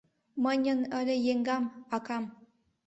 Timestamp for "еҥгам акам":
1.31-2.23